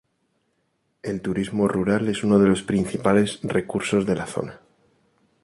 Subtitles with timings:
[1.03, 4.59] El turismo rural es uno de los principales recursos de la zona.